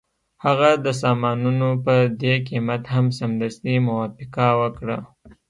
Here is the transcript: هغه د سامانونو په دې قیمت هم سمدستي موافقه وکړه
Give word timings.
هغه 0.45 0.69
د 0.85 0.87
سامانونو 1.01 1.69
په 1.85 1.95
دې 2.21 2.35
قیمت 2.47 2.83
هم 2.93 3.05
سمدستي 3.19 3.75
موافقه 3.87 4.47
وکړه 4.61 4.97